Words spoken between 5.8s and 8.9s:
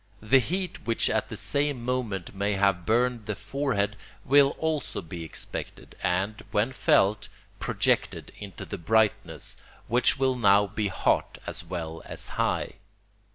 and, when felt, projected into the